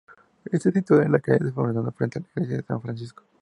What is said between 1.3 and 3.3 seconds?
San Fernando, frente a la Iglesia de San Francisco.